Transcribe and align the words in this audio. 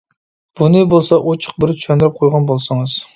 بۇنى 0.61 0.79
بولسا 0.93 1.19
ئوچۇق 1.31 1.59
بىر 1.65 1.73
چۈشەندۈرۈپ 1.77 2.17
قويغان 2.23 2.49
بولسىڭىز. 2.53 2.97